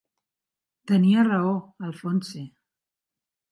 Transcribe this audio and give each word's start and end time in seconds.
Tenia 0.91 1.27
raó, 1.27 1.53
Alphonse. 1.89 2.43